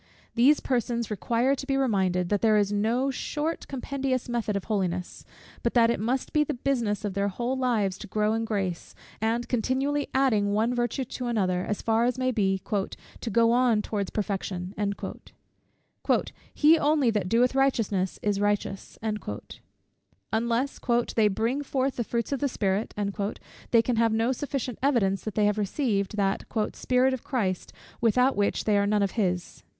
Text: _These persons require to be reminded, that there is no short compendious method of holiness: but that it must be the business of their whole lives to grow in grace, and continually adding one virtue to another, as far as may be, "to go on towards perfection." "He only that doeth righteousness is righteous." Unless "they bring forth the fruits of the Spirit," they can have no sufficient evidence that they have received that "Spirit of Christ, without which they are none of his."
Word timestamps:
_These 0.33 0.61
persons 0.61 1.11
require 1.11 1.53
to 1.53 1.67
be 1.67 1.77
reminded, 1.77 2.29
that 2.29 2.41
there 2.41 2.57
is 2.57 2.71
no 2.73 3.11
short 3.11 3.67
compendious 3.67 4.27
method 4.27 4.55
of 4.55 4.63
holiness: 4.63 5.23
but 5.61 5.75
that 5.75 5.91
it 5.91 5.99
must 5.99 6.33
be 6.33 6.43
the 6.43 6.55
business 6.55 7.05
of 7.05 7.13
their 7.13 7.27
whole 7.27 7.55
lives 7.55 7.99
to 7.99 8.07
grow 8.07 8.33
in 8.33 8.43
grace, 8.43 8.95
and 9.21 9.47
continually 9.47 10.09
adding 10.11 10.53
one 10.53 10.73
virtue 10.73 11.03
to 11.05 11.27
another, 11.27 11.63
as 11.63 11.83
far 11.83 12.05
as 12.05 12.17
may 12.17 12.31
be, 12.31 12.57
"to 13.19 13.29
go 13.31 13.51
on 13.51 13.83
towards 13.83 14.09
perfection." 14.09 14.73
"He 16.51 16.79
only 16.79 17.11
that 17.11 17.29
doeth 17.29 17.53
righteousness 17.53 18.17
is 18.23 18.39
righteous." 18.41 18.97
Unless 20.33 20.79
"they 21.15 21.27
bring 21.27 21.61
forth 21.61 21.97
the 21.97 22.03
fruits 22.03 22.31
of 22.31 22.39
the 22.39 22.49
Spirit," 22.49 22.95
they 23.69 23.83
can 23.83 23.97
have 23.97 24.13
no 24.13 24.31
sufficient 24.31 24.79
evidence 24.81 25.23
that 25.25 25.35
they 25.35 25.45
have 25.45 25.59
received 25.59 26.17
that 26.17 26.45
"Spirit 26.73 27.13
of 27.13 27.23
Christ, 27.23 27.71
without 28.01 28.35
which 28.35 28.63
they 28.63 28.79
are 28.79 28.87
none 28.87 29.03
of 29.03 29.11
his." 29.11 29.61